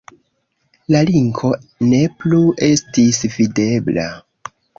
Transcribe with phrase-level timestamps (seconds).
[0.95, 1.51] La linko
[1.91, 4.09] ne plu estis videbla.